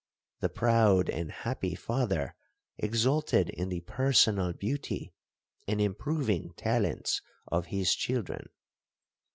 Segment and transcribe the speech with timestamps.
[0.39, 2.35] The proud and happy father
[2.75, 5.13] exulted in the personal beauty,
[5.67, 8.49] and improving talents of his children.